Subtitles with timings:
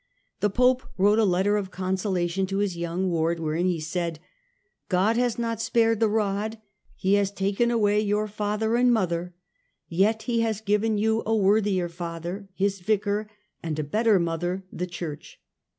[0.39, 4.17] The Pope wrote a letter of consolation to his young ward, wherein he said:"
[4.89, 6.57] God has not spared the rod;
[6.95, 9.35] he has taken away your father and mother:
[9.87, 13.29] yet He has given you a worthier father, His Vicar,
[13.61, 15.39] and a better mother, the Church."